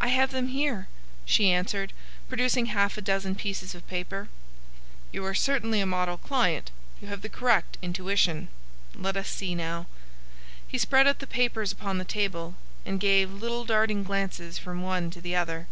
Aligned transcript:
"I 0.00 0.08
have 0.08 0.32
them 0.32 0.48
here," 0.48 0.88
she 1.24 1.52
answered, 1.52 1.92
producing 2.28 2.66
half 2.66 2.98
a 2.98 3.00
dozen 3.00 3.36
pieces 3.36 3.76
of 3.76 3.86
paper. 3.86 4.28
"You 5.12 5.24
are 5.24 5.34
certainly 5.36 5.80
a 5.80 5.86
model 5.86 6.18
client. 6.18 6.72
You 7.00 7.06
have 7.06 7.22
the 7.22 7.28
correct 7.28 7.78
intuition. 7.80 8.48
Let 8.96 9.16
us 9.16 9.28
see, 9.28 9.54
now." 9.54 9.86
He 10.66 10.78
spread 10.78 11.06
out 11.06 11.20
the 11.20 11.28
papers 11.28 11.70
upon 11.70 11.98
the 11.98 12.04
table, 12.04 12.56
and 12.84 12.98
gave 12.98 13.30
little 13.32 13.64
darting 13.64 14.02
glances 14.02 14.58
from 14.58 14.82
one 14.82 15.12
to 15.12 15.20
the 15.20 15.36
other. 15.36 15.68